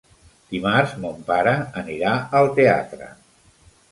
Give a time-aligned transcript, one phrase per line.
[0.53, 1.53] Dimarts mon pare
[1.83, 3.13] anirà al teatre.